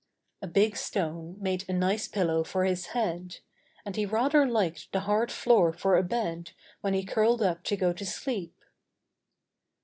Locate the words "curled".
7.05-7.43